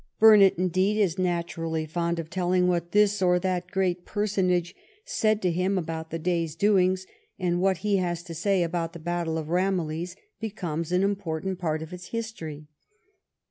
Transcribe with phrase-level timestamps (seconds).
[0.19, 4.73] Burnet, indeed, is naturally fond of telling what this or that great personage
[5.05, 7.05] said to him about the day's doings,
[7.37, 11.83] and what he has to say about the battle of Ramillies becomes an important part
[11.83, 12.65] of its history.